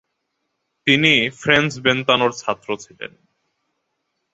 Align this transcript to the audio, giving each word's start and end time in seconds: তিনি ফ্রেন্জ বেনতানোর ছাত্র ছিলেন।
তিনি 0.87 1.13
ফ্রেন্জ 1.31 1.69
বেনতানোর 1.79 2.31
ছাত্র 2.37 2.69
ছিলেন। 2.77 3.11